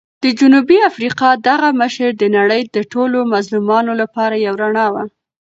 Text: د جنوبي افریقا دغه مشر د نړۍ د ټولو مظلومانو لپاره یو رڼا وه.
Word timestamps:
د 0.23 0.25
جنوبي 0.39 0.77
افریقا 0.89 1.29
دغه 1.49 1.69
مشر 1.81 2.09
د 2.21 2.23
نړۍ 2.37 2.61
د 2.75 2.77
ټولو 2.91 3.17
مظلومانو 3.33 3.91
لپاره 4.01 4.35
یو 4.45 4.53
رڼا 4.63 4.87
وه. 4.93 5.03